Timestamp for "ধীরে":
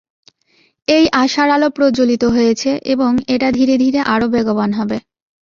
3.51-3.75, 3.77-3.99